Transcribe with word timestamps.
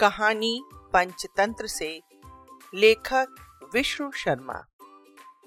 कहानी 0.00 0.62
पंचतंत्र 0.92 1.66
से 1.66 2.00
लेखक 2.74 3.26
विष्णु 3.74 4.10
शर्मा। 4.10 4.64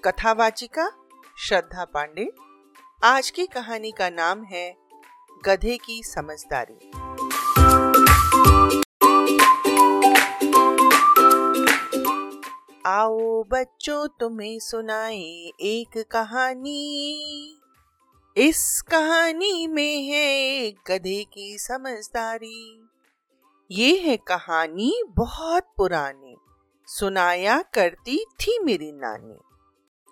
कथावाचिका 0.04 0.90
श्रद्धा 1.38 1.84
पांडे। 1.84 2.30
आज 3.04 3.30
की 3.30 3.46
कहानी 3.46 3.90
का 3.90 4.10
नाम 4.10 4.44
है 4.44 4.76
गधे 5.44 5.76
की 5.76 6.02
समझदारी। 6.02 6.90
आओ 12.86 13.42
बच्चों, 13.42 14.08
तुम्हें 14.08 14.58
सुनाए 14.58 15.50
एक 15.60 16.04
कहानी। 16.10 17.60
इस 18.36 18.82
कहानी 18.82 19.66
में 19.66 20.02
है 20.02 20.70
गधे 20.70 21.24
की 21.24 21.58
समझदारी। 21.58 22.89
ये 23.72 23.96
है 23.96 24.16
कहानी 24.16 25.02
बहुत 25.08 25.62
पुरानी। 25.76 26.36
सुनाया 26.86 27.62
करती 27.62 28.24
थी 28.24 28.58
मेरी 28.64 28.92
नानी। 28.92 29.36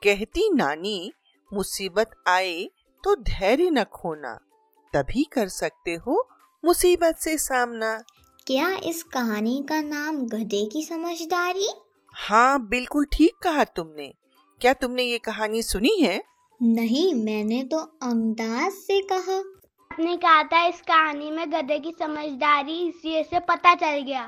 कहती 0.05 0.51
नानी 0.55 1.13
मुसीबत 1.55 2.11
आए 2.27 2.71
तो 3.05 3.15
धैर्य 3.17 3.71
न 3.71 3.85
खोना। 3.85 4.35
तभी 4.95 5.25
कर 5.25 5.49
सकते 5.49 5.95
हो 5.95 6.29
मुसीबत 6.65 7.17
से 7.17 7.39
सामना। 7.39 8.03
क्या 8.47 8.77
इस 8.77 9.03
कहानी 9.03 9.67
का 9.69 9.83
नाम 9.83 10.17
गधे 10.27 10.65
की 10.67 10.83
समझदारी? 10.83 11.69
हाँ 12.15 12.69
बिल्कुल 12.69 13.07
ठीक 13.13 13.35
कहा 13.43 13.65
तुमने। 13.65 14.15
क्या 14.61 14.73
तुमने 14.73 15.03
ये 15.03 15.19
कहानी 15.19 15.63
सुनी 15.63 15.97
है? 16.01 16.23
नहीं 16.63 17.15
मैंने 17.15 17.63
तो 17.63 17.79
अंदाज 17.79 18.73
से 18.73 19.01
कहा। 19.13 19.58
आपने 19.99 20.17
कहा 20.17 20.43
था 20.43 20.63
इस 20.65 20.81
कहानी 20.81 21.31
में 21.31 21.51
गधे 21.53 21.79
की 21.79 21.91
समझदारी 21.99 22.75
इसलिए 22.89 23.23
से 23.23 23.39
पता 23.41 23.75
चल 23.75 24.03
गया। 24.03 24.21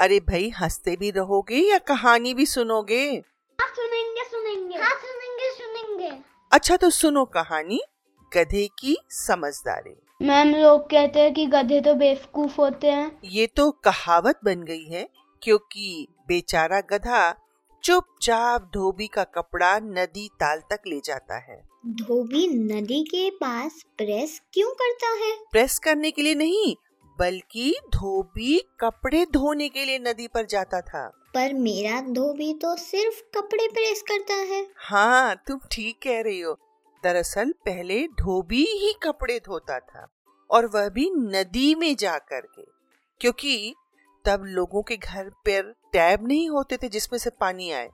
अरे 0.00 0.18
भाई 0.20 0.50
हँसते 0.58 0.96
भी 0.96 1.10
रहोगे 1.10 1.62
या 1.70 1.78
कहानी 1.88 2.34
भी 2.34 2.46
सुनोगे? 2.46 3.00
हाँ 3.58 3.68
सुनेंगे 3.68 4.24
सुनेंगे। 4.24 4.78
हाँ 4.78 4.94
सुनेंगे 4.96 5.50
सुनेंगे। 5.54 6.12
अच्छा 6.52 6.76
तो 6.76 6.90
सुनो 6.90 7.24
कहानी 7.24 7.80
गधे 8.32 8.68
की 8.78 8.96
समझदारी। 9.10 9.96
मैम 10.22 10.54
लोग 10.56 10.86
कहते 10.90 11.20
हैं 11.20 11.34
कि 11.34 11.46
गधे 11.46 11.80
तो 11.80 11.94
बेवकूफ़ 11.94 12.60
होते 12.60 12.90
हैं। 12.90 13.10
ये 13.24 13.46
तो 13.46 13.70
कहावत 13.84 14.40
बन 14.44 14.62
गई 14.62 14.84
है 14.84 15.08
क्योंकि 15.42 16.06
बेचारा 16.28 16.80
गधा 16.80 17.28
चुपचाप 17.84 18.70
धोबी 18.74 19.06
का 19.06 19.24
कपड़ा 19.24 19.78
नदी 19.78 20.28
ताल 20.28 20.60
तक 20.60 20.80
ले 20.86 21.00
जाता 21.04 21.38
है। 21.38 21.68
धोबी 21.86 22.46
नदी 22.48 23.02
के 23.04 23.30
पास 23.30 23.82
प्रेस 23.98 24.40
क्यों 24.52 24.70
करता 24.70 25.08
है? 25.24 25.32
प्रेस 25.52 25.78
करने 25.78 26.10
के 26.10 26.22
लिए 26.22 26.34
नहीं 26.34 26.74
बल्कि 27.18 27.74
धोबी 27.94 28.58
कपड़े 28.80 29.26
धोने 29.26 29.68
के 29.68 29.84
लिए 29.84 29.98
नदी 29.98 30.28
पर 30.28 30.46
जाता 30.46 30.80
था। 30.80 31.08
पर 31.34 31.54
मेरा 31.54 32.00
धोबी 32.00 32.54
तो 32.54 32.76
सिर्फ़ 32.76 33.38
कपड़े 33.38 33.68
प्रेस 33.68 34.02
करता 34.02 34.34
है। 34.34 34.66
हाँ 34.76 35.36
तुम 35.46 35.60
ठीक 35.72 36.02
कह 36.02 36.20
रही 36.20 36.40
हो। 36.40 36.58
दरअसल 37.04 37.52
पहले 37.52 38.06
धोबी 38.06 38.64
ही 38.64 38.94
कपड़े 39.02 39.38
धोता 39.38 39.78
था 39.78 40.06
और 40.50 40.66
वह 40.66 40.88
भी 40.88 41.10
नदी 41.10 41.74
में 41.74 41.96
जा 41.96 42.18
कर 42.18 42.40
के 42.40 42.64
क्योंकि 43.20 43.74
तब 44.24 44.42
लोगों 44.44 44.82
के 44.82 44.96
घर 44.96 45.28
पर 45.28 45.74
टैब 45.92 46.26
नहीं 46.26 46.48
होते 46.50 46.76
थे 46.76 46.88
जिसमें 46.88 47.18
से 47.18 47.30
पानी 47.30 47.70
आए। 47.70 47.90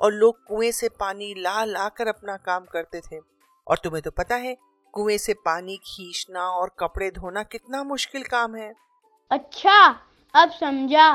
और 0.00 0.12
लोग 0.12 0.44
कुएँ 0.44 0.72
से 0.72 0.88
पानी 0.88 1.34
ला 1.38 1.64
ला 1.64 1.88
कर 1.88 2.08
अपना 2.08 2.36
काम 2.36 2.64
करते 2.64 3.00
थे। 3.00 3.18
और 3.66 3.78
तुम्हें 3.84 4.02
तो 4.02 4.10
पता 4.10 4.36
है 4.36 4.56
कुएँ 4.92 5.18
से 5.18 5.34
पानी 5.34 5.76
खींचना 5.76 6.40
और 6.40 6.70
कपड़े 6.78 7.10
धोना 7.10 7.42
कितना 7.42 7.82
मुश्किल 7.84 8.22
काम 8.22 8.56
है। 8.56 8.72
अच्छा 9.30 10.02
अब 10.34 10.50
समझा। 10.50 11.08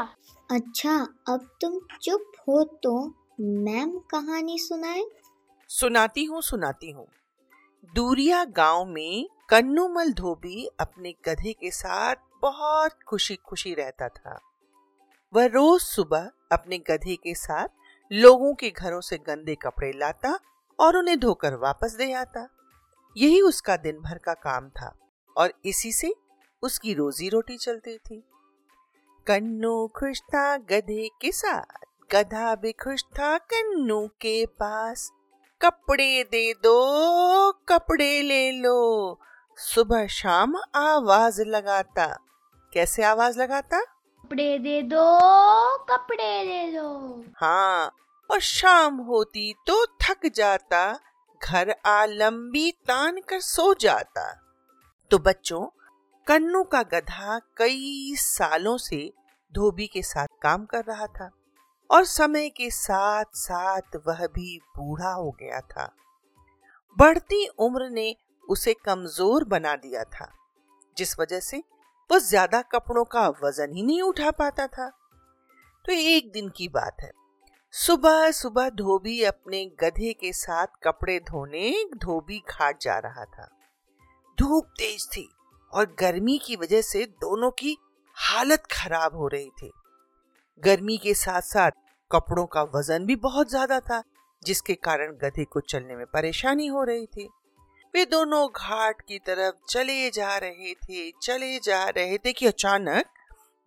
अच्छा 0.49 0.95
अब 1.29 1.49
तुम 1.61 1.79
चुप 2.01 2.31
हो 2.39 2.63
तो 2.83 2.93
मैम 3.39 3.97
कहानी 3.97 4.57
सुनाए। 4.59 5.03
सुनाती 5.69 6.23
हूँ 6.23 6.41
सुनाती 6.41 6.91
हूँ। 6.91 7.07
दूरिया 7.95 8.43
गाँव 8.45 8.85
में 8.85 9.27
कन्नूमल 9.49 10.11
धोबी 10.13 10.69
अपने 10.79 11.13
गधे 11.25 11.53
के 11.53 11.71
साथ 11.71 12.15
बहुत 12.41 12.91
खुशी 13.07 13.35
खुशी 13.35 13.73
रहता 13.73 14.09
था। 14.09 14.39
वह 15.33 15.45
रोज 15.45 15.81
सुबह 15.81 16.31
अपने 16.51 16.77
गधे 16.77 17.15
के 17.15 17.35
साथ 17.35 17.67
लोगों 18.11 18.53
के 18.53 18.69
घरों 18.69 19.01
से 19.01 19.17
गंदे 19.17 19.55
कपड़े 19.55 19.91
लाता 19.95 20.39
और 20.79 20.97
उन्हें 20.97 21.19
धोकर 21.19 21.55
वापस 21.55 21.95
दे 21.95 22.13
आता। 22.13 22.47
यही 23.17 23.41
उसका 23.41 23.77
दिन 23.77 23.99
भर 23.99 24.17
का 24.17 24.33
काम 24.33 24.69
था 24.69 24.99
और 25.37 25.53
इसी 25.65 25.91
से 25.91 26.13
उसकी 26.61 26.93
रोजी 26.93 27.29
रोटी 27.29 27.57
चलती 27.57 27.97
थी। 27.97 28.23
कन्नू 29.27 29.87
खुश 29.87 30.21
था 30.21 30.57
गधे 30.57 31.09
के 31.21 31.31
साथ, 31.31 31.85
गधा 32.11 32.55
भी 32.55 32.71
खुश 32.71 33.03
था 33.03 33.37
कन्नू 33.37 34.07
के 34.07 34.45
पास। 34.45 35.11
कपड़े 35.61 36.23
दे 36.23 36.53
दो, 36.53 37.51
कपड़े 37.51 38.21
ले 38.21 38.51
लो। 38.51 39.19
सुबह 39.57 40.07
शाम 40.07 40.55
आवाज़ 40.75 41.41
लगाता। 41.41 42.17
कैसे 42.73 43.03
आवाज़ 43.03 43.41
लगाता? 43.41 44.00
कपड़े 44.31 44.57
दे 44.59 44.81
दो, 44.83 45.05
कपड़े 45.85 46.43
दे 46.45 46.71
दो। 46.71 46.89
हाँ 47.37 47.91
और 48.29 48.39
शाम 48.39 48.97
होती 48.99 49.53
तो 49.67 49.85
थक 50.01 50.25
जाता, 50.35 50.99
घर 51.41 51.73
आ 51.85 52.05
लंबी 52.05 52.71
तान 52.87 53.19
कर 53.29 53.39
सो 53.39 53.73
जाता। 53.75 54.23
तो 55.11 55.17
बच्चों, 55.19 55.65
कन्नू 56.27 56.63
का 56.65 56.81
गधा 56.83 57.39
कई 57.57 58.13
सालों 58.17 58.77
से 58.77 59.01
धोबी 59.53 59.87
के 59.87 60.01
साथ 60.01 60.27
काम 60.41 60.65
कर 60.65 60.83
रहा 60.85 61.07
था, 61.09 61.29
और 61.89 62.05
समय 62.05 62.49
के 62.51 62.69
साथ 62.71 63.35
साथ 63.35 63.97
वह 64.07 64.25
भी 64.27 64.57
बूढ़ा 64.77 65.11
हो 65.11 65.29
गया 65.41 65.59
था। 65.71 65.91
बढ़ती 66.97 67.45
उम्र 67.59 67.89
ने 67.89 68.15
उसे 68.43 68.73
कमज़ोर 68.85 69.43
बना 69.47 69.75
दिया 69.77 70.03
था, 70.05 70.31
जिस 70.97 71.19
वजह 71.19 71.39
से 71.41 71.63
वह 72.11 72.19
ज़्यादा 72.19 72.61
कपड़ों 72.61 73.03
का 73.03 73.27
वज़न 73.43 73.73
ही 73.73 73.83
नहीं 73.83 74.01
उठा 74.01 74.31
पाता 74.31 74.67
था। 74.67 74.87
तो 75.85 75.91
एक 75.91 76.31
दिन 76.31 76.49
की 76.49 76.67
बात 76.67 76.97
है। 77.01 77.11
सुबह 77.73 78.29
सुबह 78.31 78.69
धोबी 78.69 79.21
अपने 79.23 79.65
गधे 79.79 80.11
के 80.13 80.31
साथ 80.33 80.67
कपड़े 80.83 81.19
धोने 81.19 81.71
धोबी 81.95 82.41
घाट 82.49 82.81
जा 82.81 82.97
रहा 82.99 83.25
था। 83.25 83.47
धूप 84.37 84.65
तेज 84.79 85.07
थी 85.07 85.27
और 85.73 85.95
गर्मी 85.99 86.37
की 86.37 86.55
वजह 86.55 86.81
से 86.81 87.05
दोनों 87.21 87.51
की 87.51 87.77
हालत 88.17 88.63
खराब 88.71 89.15
हो 89.15 89.27
रही 89.27 89.49
थी। 89.61 89.71
गर्मी 90.63 90.97
के 90.97 91.13
साथ 91.13 91.41
साथ 91.41 91.71
कपड़ों 92.11 92.45
का 92.45 92.63
वज़न 92.75 93.05
भी 93.05 93.15
बहुत 93.15 93.49
ज़्यादा 93.49 93.79
था, 93.79 94.03
जिसके 94.43 94.73
कारण 94.75 95.13
गधे 95.13 95.43
को 95.43 95.59
चलने 95.59 95.95
में 95.95 96.05
परेशानी 96.05 96.67
हो 96.67 96.83
रही 96.83 97.05
थी। 97.05 97.29
वे 97.93 98.03
दोनों 98.05 98.47
घाट 98.47 99.01
की 99.01 99.17
तरफ़ 99.19 99.55
चले 99.69 100.09
जा 100.09 100.35
रहे 100.37 100.73
थे 100.73 101.09
चले 101.23 101.57
जा 101.59 101.83
रहे। 101.87 102.17
थे 102.17 102.33
कि 102.33 102.47
अचानक 102.47 103.05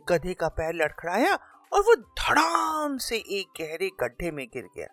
गधे 0.06 0.34
का 0.34 0.48
पैर 0.48 0.74
लड़खड़ाया 0.74 1.34
और 1.72 1.80
वो 1.80 1.94
धड़ाम 1.96 2.96
से 2.98 3.16
एक 3.16 3.60
गहरे 3.60 3.90
गड्ढे 4.00 4.30
में 4.30 4.46
गिर 4.46 4.68
गया। 4.76 4.86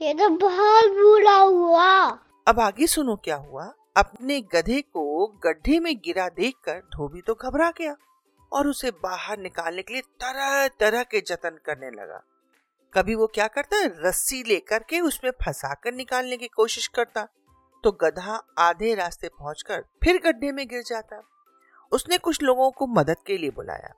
ये 0.00 0.14
तो 0.14 0.28
बहुत 0.38 0.90
बुरा 0.92 1.34
हुआ। 1.34 1.90
अब 2.48 2.60
आगे 2.60 2.86
सुनो 2.86 3.16
क्या 3.16 3.36
हुआ। 3.36 3.72
अपने 3.96 4.40
गधे 4.54 4.80
को 4.82 5.26
गड्ढे 5.46 5.78
में 5.80 5.94
गिरा 5.96 6.28
देखकर 6.30 6.80
धोबी 6.96 7.20
तो 7.20 7.34
घबरा 7.34 7.70
गया 7.70 7.94
और 8.52 8.68
उसे 8.68 8.90
बाहर 9.02 9.38
निकालने 9.38 9.82
के 9.82 9.92
लिए 9.92 10.02
तरह 10.22 10.68
तरह 10.80 11.02
के 11.02 11.20
जतन 11.20 11.58
करने 11.66 11.90
लगा। 11.92 12.22
कभी 12.92 13.14
वो 13.14 13.26
क्या 13.26 13.46
करता? 13.46 13.84
रस्सी 14.08 14.42
लेकर 14.42 14.82
के 14.82 15.00
उसमें 15.00 15.30
फंसा 15.44 15.74
कर 15.74 15.92
निकालने 15.92 16.36
की 16.36 16.48
कोशिश 16.48 16.86
करता। 16.86 17.28
तो 17.84 17.92
गधा 17.92 18.36
आधे 18.58 18.94
रास्ते 18.94 19.28
पहुंचकर 19.28 19.84
फिर 20.04 20.20
गड्ढे 20.24 20.52
में 20.52 20.66
गिर 20.68 20.82
जाता। 20.82 21.22
उसने 21.92 22.18
कुछ 22.18 22.42
लोगों 22.42 22.70
को 22.70 22.86
मदद 22.86 23.16
के 23.26 23.38
लिए 23.38 23.50
बुलाया। 23.50 23.94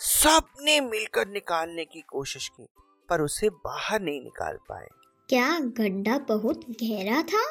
सबने 0.00 0.80
मिलकर 0.80 1.28
निकालने 1.28 1.84
की 1.84 2.00
कोशिश 2.02 2.48
की 2.48 2.66
पर 3.08 3.20
उसे 3.20 3.48
बाहर 3.64 4.00
नहीं 4.00 4.22
निकाल 4.22 4.58
पाए। 4.68 4.86
क्या 5.28 5.58
गड्ढा 5.58 6.18
बहुत 6.28 6.64
गहरा 6.70 7.22
था? 7.22 7.44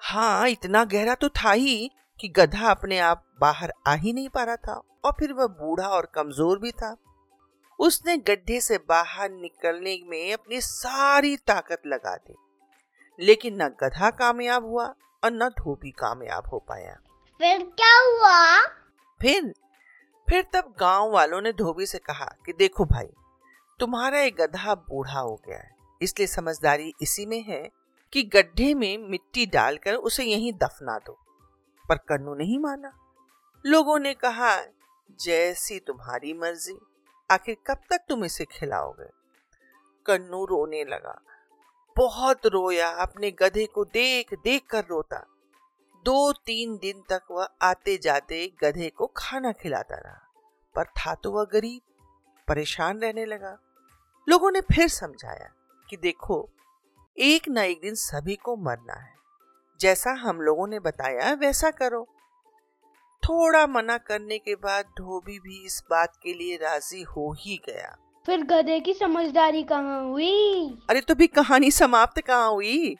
हाँ 0.00 0.48
इतना 0.48 0.84
गहरा 0.84 1.14
तो 1.14 1.28
था 1.28 1.52
ही 1.52 1.90
कि 2.20 2.28
गधा 2.28 2.70
अपने 2.70 2.98
आप 2.98 3.24
बाहर 3.40 3.72
आ 3.86 3.94
ही 3.94 4.12
नहीं 4.12 4.28
पा 4.28 4.42
रहा 4.44 4.56
था 4.56 4.80
और 5.04 5.12
फिर 5.12 5.32
वह 5.32 5.46
बूढ़ा 5.46 5.88
और 5.88 6.10
कमज़ोर 6.14 6.58
भी 6.58 6.70
था। 6.72 6.96
उसने 7.78 8.16
गड्ढे 8.18 8.60
से 8.60 8.78
बाहर 8.88 9.30
निकलने 9.30 9.98
में 10.06 10.32
अपनी 10.32 10.60
सारी 10.60 11.36
ताकत 11.36 11.82
लगा 11.86 12.14
दी। 12.16 12.34
लेकिन 13.18 13.62
न 13.62 13.68
गधा 13.80 14.10
कामयाब 14.10 14.64
हुआ 14.64 14.86
और 15.24 15.30
न 15.30 15.48
धोबी 15.48 15.90
कामयाब 15.90 16.46
हो 16.46 16.58
पाया। 16.58 16.94
फिर 17.38 17.72
क्या 17.80 18.00
हुआ? 18.00 18.66
फिर 19.22 19.54
फिर 20.28 20.46
तब 20.54 20.74
गाँव 20.80 21.10
वालों 21.10 21.40
ने 21.40 21.52
धोबी 21.52 21.86
से 21.86 21.98
कहा 21.98 22.36
कि 22.46 22.52
देखो 22.52 22.84
भाई 22.84 23.08
तुम्हारा 23.80 24.20
एक 24.20 24.36
गधा 24.36 24.74
बूढ़ा 24.74 25.20
हो 25.20 25.40
गया 25.48 25.58
है। 25.58 25.76
इसलिए 26.02 26.26
समझदारी 26.26 26.94
इसी 27.02 27.26
में 27.26 27.42
है 27.42 27.70
कि 28.12 28.22
गड्ढे 28.22 28.74
में 28.74 28.98
मिट्टी 28.98 29.46
डालकर 29.46 29.94
उसे 29.94 30.24
यहीं 30.24 30.52
दफना 30.52 30.98
दो। 30.98 31.18
पर 31.88 31.96
कन्नू 31.96 32.34
नहीं 32.34 32.58
माना। 32.58 32.92
लोगों 33.66 33.98
ने 33.98 34.14
कहा 34.14 34.62
जैसी 35.20 35.78
तुम्हारी 35.78 36.32
मर्ज़ी 36.32 36.78
आखिर 37.30 37.56
कब 37.66 37.76
तक 37.90 37.98
तुम 38.08 38.24
इसे 38.24 38.44
खिलाओगे? 38.44 39.10
कन्नू 40.06 40.44
रोने 40.44 40.84
लगा। 40.84 41.22
बहुत 41.96 42.46
रोया, 42.46 42.88
अपने 42.88 43.30
गधे 43.30 43.66
को 43.66 43.84
देख 43.84 44.34
देख 44.34 44.66
कर 44.66 44.84
रोता। 44.84 45.24
दो 46.04 46.32
तीन 46.32 46.76
दिन 46.76 47.02
तक 47.10 47.22
वह 47.30 47.48
आते 47.62 47.96
जाते 47.98 48.46
गधे 48.60 48.88
को 48.90 49.06
खाना 49.16 49.52
खिलाता 49.52 49.96
रहा, 49.96 50.20
पर 50.74 50.84
था 50.84 51.14
तो 51.14 51.32
वह 51.32 51.44
गरीब, 51.44 51.80
परेशान 52.48 53.00
रहने 53.00 53.24
लगा। 53.24 53.58
लोगों 54.28 54.50
ने 54.50 54.60
फिर 54.60 54.88
समझाया 54.88 55.50
कि 55.88 55.96
देखो, 55.96 56.48
एक 57.18 57.48
ना 57.48 57.62
एक 57.62 57.80
दिन 57.80 57.94
सभी 57.94 58.36
को 58.36 58.56
मरना 58.56 58.94
है। 58.94 59.12
जैसा 59.80 60.12
हम 60.12 60.40
लोगों 60.40 60.66
ने 60.66 60.80
बताया, 60.80 61.32
वैसा 61.32 61.70
करो। 61.70 62.06
थोड़ा 63.22 63.66
मना 63.66 63.98
करने 63.98 64.38
के 64.38 64.54
बाद 64.54 64.84
धोबी 64.98 65.38
भी 65.38 65.64
इस 65.66 65.82
बात 65.90 66.16
के 66.22 66.34
लिए 66.34 66.56
राज़ी 66.56 67.02
हो 67.02 67.32
ही 67.40 67.60
गया। 67.66 67.96
फिर 68.26 68.42
गधे 68.42 68.80
की 68.80 68.92
समझदारी 68.92 69.62
कहाँ 69.62 70.02
हुई? 70.04 70.68
अरे 70.90 71.00
तो 71.00 71.14
भी 71.14 71.26
कहानी 71.26 71.70
समाप्त 71.70 72.20
कहाँ 72.20 72.50
हुई? 72.50 72.96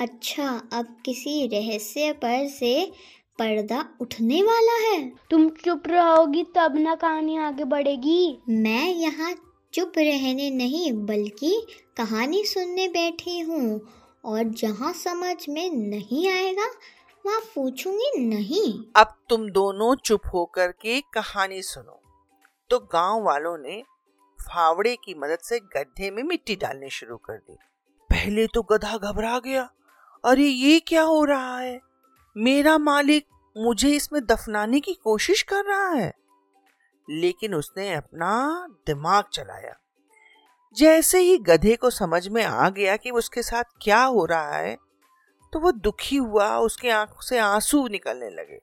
अच्छा 0.00 0.48
अब 0.72 0.96
किसी 1.04 1.46
रहस्य 1.46 2.12
पर 2.12 2.46
से 2.48 2.92
पर्दा 3.38 3.84
उठने 4.00 4.42
वाला 4.42 4.76
है। 4.82 5.12
तुम 5.30 5.48
चुप 5.64 5.82
रहोगी 5.86 6.42
तब 6.56 6.76
ना 6.78 6.94
कहानी 6.94 7.36
आगे 7.36 7.64
बढ़ेगी। 7.64 8.38
मैं 8.48 8.88
यहाँ 8.88 9.34
चुप 9.74 9.92
रहने 9.98 10.50
नहीं 10.50 10.92
बल्कि 11.06 11.66
कहानी 11.96 12.44
सुनने 12.44 12.88
बैठी 12.88 13.38
हूँ 13.40 13.80
और 14.24 14.42
जहाँ 14.42 14.92
समझ 14.92 15.36
में 15.48 15.70
नहीं 15.70 16.28
आएगा 16.30 16.66
वहाँ 17.24 17.40
पूछूँगी 17.54 18.10
नहीं। 18.18 18.72
अब 18.96 19.16
तुम 19.28 19.50
दोनों 19.50 19.94
चुप 19.94 20.20
होकर 20.34 20.72
के 20.72 21.00
कहानी 21.00 21.62
सुनो। 21.62 22.00
तो 22.70 22.78
गाँव 22.92 23.22
वालों 23.22 23.56
ने 23.58 23.82
फावड़े 24.48 24.96
की 24.96 25.14
मदद 25.14 25.38
से 25.38 25.58
गड्ढे 25.58 26.10
में 26.10 26.22
मिट्टी 26.22 26.56
डालनी 26.56 26.90
शुरू 26.90 27.16
कर 27.16 27.36
दी। 27.36 27.54
पहले 28.10 28.46
तो 28.46 28.62
गधा 28.62 28.96
घबरा 28.96 29.38
गया। 29.38 29.70
अरे, 30.24 30.42
ये 30.42 30.80
क्या 30.80 31.02
हो 31.02 31.24
रहा 31.24 31.58
है? 31.58 31.80
मेरा 32.36 32.78
मालिक 32.78 33.26
मुझे 33.56 33.90
इसमें 33.90 34.24
दफनाने 34.24 34.80
की 34.80 34.94
कोशिश 34.94 35.42
कर 35.42 35.64
रहा 35.64 35.88
है। 35.88 36.12
लेकिन 37.10 37.54
उसने 37.54 37.94
अपना 37.94 38.66
दिमाग 38.86 39.24
चलाया। 39.32 39.76
जैसे 40.76 41.18
ही 41.18 41.38
गधे 41.38 41.76
को 41.76 41.90
समझ 41.90 42.28
में 42.28 42.44
आ 42.44 42.68
गया 42.68 42.96
कि 42.96 43.10
उसके 43.10 43.42
साथ 43.42 43.64
क्या 43.82 44.02
हो 44.02 44.24
रहा 44.24 44.52
है 44.52 44.78
तो 45.52 45.60
वो 45.60 45.72
दुखी 45.72 46.16
हुआ, 46.16 46.56
उसके 46.58 46.90
आँखों 46.90 47.20
से 47.20 47.38
आँसू 47.38 47.88
निकलने 47.88 48.30
लगे। 48.30 48.60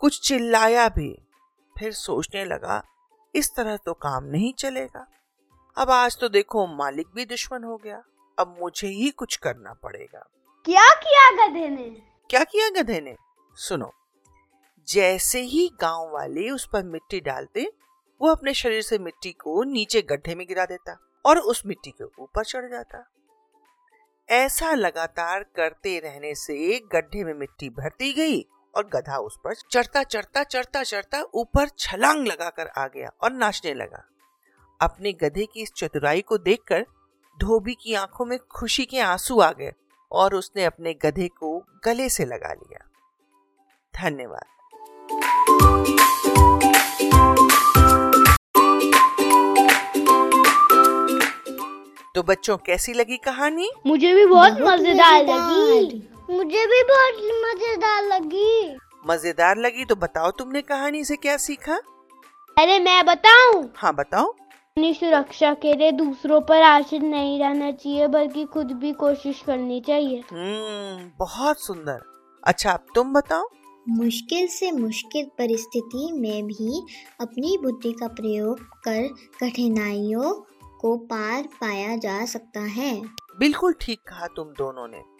कुछ 0.00 0.28
चिल्लाया 0.28 0.88
भी, 0.88 1.22
फिर 1.78 1.92
सोचने 1.92 2.44
लगा 2.44 2.93
इस 3.34 3.54
तरह 3.56 3.76
तो 3.76 3.92
काम 3.92 4.24
नहीं 4.24 4.52
चलेगा। 4.52 5.06
अब 5.76 5.90
आज 5.90 6.16
तो 6.20 6.28
देखो 6.28 6.66
मालिक 6.66 7.06
भी 7.14 7.24
दुश्मन 7.24 7.64
हो 7.64 7.76
गया। 7.76 8.02
अब 8.38 8.56
मुझे 8.60 8.88
ही 8.88 9.10
कुछ 9.10 9.36
करना 9.36 9.72
पड़ेगा। 9.72 10.24
क्या 10.66 10.88
किया 10.94 11.30
गधे 11.36 11.68
ने? 11.68 11.84
क्या 12.30 12.44
किया 12.44 12.68
गधे 12.70 13.00
ने? 13.00 13.16
सुनो 13.56 13.92
जैसे 14.88 15.40
ही 15.40 15.68
गाँव 15.80 16.12
वाले 16.12 16.50
उस 16.50 16.68
पर 16.72 16.82
मिट्टी 16.82 17.20
डालते 17.20 17.72
वो 18.20 18.30
अपने 18.30 18.54
शरीर 18.54 18.82
से 18.82 18.98
मिट्टी 18.98 19.32
को 19.32 19.62
नीचे 19.64 20.02
गड्ढे 20.02 20.34
में 20.34 20.46
गिरा 20.48 20.64
देता 20.64 20.96
और 21.26 21.38
उस 21.38 21.62
मिट्टी 21.66 21.90
के 21.90 22.04
ऊपर 22.04 22.44
चढ़ 22.44 22.70
जाता। 22.70 23.04
ऐसा 24.28 24.72
लगातार 24.74 25.42
करते 25.56 25.98
रहने 25.98 26.34
से 26.34 26.78
गड्ढे 26.92 27.24
में 27.24 27.34
मिट्टी 27.34 27.68
भरती 27.70 28.12
गई 28.12 28.40
और 28.76 28.86
गधा 28.86 29.18
उस 29.18 29.38
पर 29.44 29.54
चढ़ता 29.70 30.02
चढ़ता 30.02 30.42
चढ़ता 30.42 30.82
चढ़ता 30.82 31.22
ऊपर 31.34 31.68
छलांग 31.78 32.26
लगाकर 32.26 32.66
आ 32.66 32.86
गया 32.86 33.10
और 33.22 33.32
नाचने 33.32 33.74
लगा। 33.74 34.04
अपने 34.80 35.12
गधे 35.12 35.46
की 35.46 35.62
इस 35.62 35.72
चतुराई 35.76 36.20
को 36.20 36.38
देखकर 36.38 36.86
धोबी 37.40 37.74
की 37.74 37.94
आँखों 37.94 38.24
में 38.24 38.38
खुशी 38.38 38.84
के 38.84 39.00
आँसू 39.00 39.40
आ 39.40 39.52
गए 39.52 39.72
और 40.12 40.34
उसने 40.34 40.64
अपने 40.64 40.94
गधे 40.94 41.28
को 41.28 41.58
गले 41.84 42.08
से 42.08 42.24
लगा 42.24 42.52
लिया। 42.52 42.90
धन्यवाद। 43.94 44.44
तो 52.14 52.22
बच्चों 52.22 52.56
कैसी 52.56 52.92
लगी 52.92 53.16
कहानी? 53.16 53.70
मुझे 53.86 54.12
भी 54.14 54.26
बहुत 54.26 54.52
मज़ेदार। 54.52 55.22
लगी। 55.22 56.13
मुझे 56.44 56.66
भी 56.66 56.82
बहुत 56.82 57.14
मज़ेदार 57.44 58.02
लगी। 58.04 58.76
मज़ेदार 59.06 59.56
लगी? 59.56 59.84
तो 59.84 59.94
बताओ 59.96 60.30
तुमने 60.30 60.62
कहानी 60.62 61.04
से 61.04 61.16
क्या 61.16 61.36
सीखा? 61.36 61.74
अरे 62.56 62.78
मैं 62.80 63.06
बताऊँ? 63.06 63.72
हाँ 63.76 63.94
बताओ। 63.94 64.26
अपनी 64.26 64.92
सुरक्षा 64.94 65.52
के 65.54 65.74
लिए 65.74 65.92
दूसरों 65.92 66.40
पर 66.40 66.62
आश्रित 66.62 67.02
नहीं 67.02 67.38
रहना 67.40 67.70
चाहिए 67.72 68.06
बल्कि 68.06 68.44
खुद 68.44 68.72
भी 68.72 68.92
कोशिश 68.92 69.42
करनी 69.46 69.80
चाहिए। 69.80 70.22
हम्म 70.32 71.10
बहुत 71.18 71.64
सुंदर। 71.64 72.02
अच्छा 72.42 72.72
अब 72.72 72.86
तुम 72.94 73.12
बताओ। 73.12 73.48
मुश्किल 73.88 74.46
से 74.48 74.70
मुश्किल 74.70 75.30
परिस्थिति 75.38 76.12
में 76.12 76.46
भी 76.46 76.82
अपनी 77.20 77.56
बुद्धि 77.62 77.92
का 77.92 78.08
प्रयोग 78.08 78.60
कर 78.60 79.08
कठिनाइयों 79.40 80.32
को 80.80 80.96
पार 81.06 81.42
पाया 81.60 81.96
जा 81.96 82.24
सकता 82.26 82.60
है। 82.60 83.02
बिल्कुल 83.38 83.74
ठीक 83.80 84.00
कहा 84.00 84.26
तुम 84.26 84.48
दोनों 84.48 84.88
ने। 84.88 85.13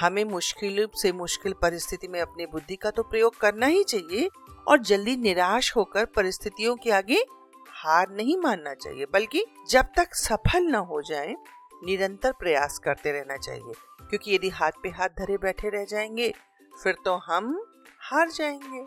हमें 0.00 0.24
मुश्किल 0.24 0.88
से 0.94 1.12
मुश्किल 1.12 1.52
परिस्थिति 1.52 2.08
में 2.08 2.20
अपनी 2.20 2.46
बुद्धि 2.46 2.76
का 2.76 2.90
तो 2.90 3.02
प्रयोग 3.02 3.36
करना 3.36 3.66
ही 3.66 3.84
चाहिए 3.84 4.28
और 4.68 4.78
जल्दी 4.78 5.16
निराश 5.16 5.76
होकर 5.76 6.04
परिस्थितियों 6.04 6.76
के 6.76 6.90
आगे 6.90 7.24
हार 7.68 8.10
नहीं 8.10 8.36
मानना 8.36 8.74
चाहिए, 8.74 9.06
बल्कि 9.12 9.44
जब 9.70 9.86
तक 9.96 10.14
सफल 10.14 10.62
न 10.62 10.74
हो 10.74 11.02
जाए, 11.02 11.36
निरंतर 11.84 12.32
प्रयास 12.32 12.78
करते 12.78 13.12
रहना 13.12 13.36
चाहिए। 13.36 13.72
क्योंकि 14.10 14.34
यदि 14.34 14.48
हाथ 14.48 14.72
पे 14.82 14.88
हाथ 14.88 15.08
धरे 15.08 15.38
बैठे 15.38 15.68
रह 15.68 15.84
जाएँगे, 15.84 16.34
फिर 16.82 16.96
तो 17.04 17.16
हम 17.16 17.66
हार 18.00 18.30
जाएँगे। 18.30 18.80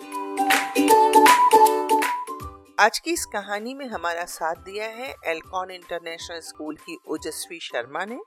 आज 2.79 2.99
की 2.99 3.11
इस 3.11 3.25
कहानी 3.25 3.73
में 3.73 3.87
हमारा 3.87 4.25
साथ 4.25 4.55
दिया 4.55 4.85
है 4.85 5.15
एल्कॉन 5.25 5.71
इंटरनेशनल 5.71 6.39
स्कूल 6.39 6.75
की 6.75 6.97
ओजस्वी 7.07 7.59
शर्मा 7.59 8.05
ने। 8.05 8.19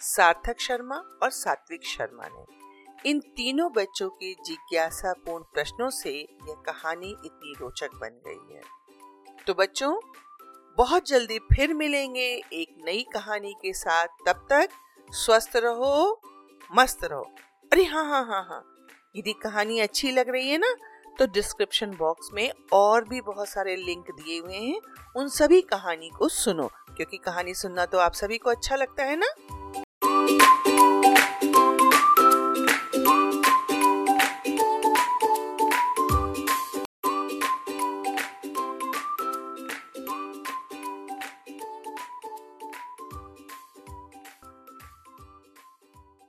सार्थक 0.00 0.60
शर्मा 0.60 0.96
और 1.22 1.30
सात्विक 1.30 1.84
शर्मा 1.86 2.28
ने। 2.28 3.10
इन 3.10 3.20
तीनों 3.36 3.70
बच्चों 3.72 4.08
के 4.10 4.32
जिज्ञासापूर्ण 4.46 5.44
प्रश्नों 5.44 5.88
से 5.90 6.10
यह 6.12 6.54
कहानी 6.66 7.10
इतनी 7.10 7.54
रोचक 7.60 7.94
बन 7.94 8.20
गई 8.26 8.54
है। 8.54 8.62
तो 9.46 9.54
बच्चों, 9.54 9.94
बहुत 10.78 11.08
जल्दी 11.08 11.38
फिर 11.52 11.74
मिलेंगे 11.74 12.26
एक 12.52 12.76
नई 12.84 13.04
कहानी 13.12 13.52
के 13.52 13.72
साथ। 13.72 14.06
तब 14.26 14.46
तक 14.50 14.68
स्वस्थ 15.08 15.56
रहो, 15.56 16.20
मस्त 16.70 17.04
रहो। 17.04 17.22
अरे 17.72 17.84
हाँ 17.84 18.04
हाँ 18.04 18.24
हाँ 18.26 18.42
हाँ 18.44 18.64
यदि 19.16 19.32
कहानी 19.32 19.78
अच्छी 19.80 20.10
लग 20.10 20.28
रही 20.28 20.50
है 20.50 20.58
ना 20.58 20.74
तो 21.18 21.26
डिस्क्रिप्शन 21.26 21.90
बॉक्स 21.90 22.28
में 22.32 22.50
और 22.72 23.04
भी 23.04 23.20
बहुत 23.20 23.48
सारे 23.48 23.74
लिंक 23.76 24.10
दिए 24.10 24.38
हुए 24.40 24.56
हैं। 24.56 24.80
उन 25.16 25.28
सभी 25.28 25.60
कहानी 25.62 26.10
को 26.10 26.28
सुनो, 26.28 26.66
क्योंकि 26.96 27.16
कहानी 27.16 27.54
सुनना 27.54 27.86
तो 27.86 27.98
आप 27.98 28.12
सभी 28.12 28.38
को 28.38 28.50
अच्छा 28.50 28.76
लगता 28.76 29.04
है 29.04 29.16
ना? 29.16 29.26